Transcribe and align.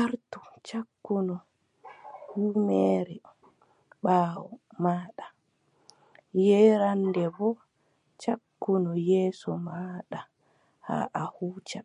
Artu 0.00 0.40
cakkinu 0.66 1.36
ƴummere 2.34 3.16
ɓaawo 4.02 4.52
maaɗa, 4.82 5.26
yeeraande 6.44 7.24
boo 7.36 7.54
cakkinu 8.22 8.90
yeeso 9.08 9.50
maaɗa 9.66 10.20
haa 10.86 11.06
a 11.20 11.22
huuca. 11.34 11.80